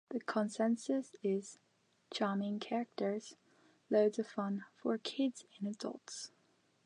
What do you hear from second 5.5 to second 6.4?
and adults.